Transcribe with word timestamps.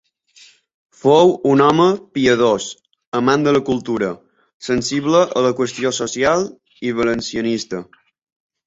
Fou 1.01 1.33
un 1.49 1.61
home 1.65 1.85
piadós, 2.19 2.71
amant 3.21 3.45
de 3.49 3.55
la 3.59 3.63
cultura, 3.69 4.11
sensible 4.71 5.25
a 5.43 5.47
la 5.49 5.55
qüestió 5.63 5.95
social 6.03 6.53
i 6.91 6.99
valencianista. 7.05 7.87